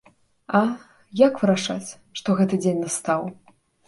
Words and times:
А, 0.59 0.59
як 1.19 1.33
вырашаць, 1.41 1.89
што 2.21 2.35
гэты 2.39 2.59
дзень 2.63 2.81
настаў! 2.87 3.21